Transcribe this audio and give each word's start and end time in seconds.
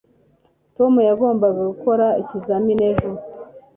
tom 0.75 0.93
yagombaga 1.09 1.61
gukora 1.71 2.05
ikizamini 2.21 2.81
ejo 2.91 3.09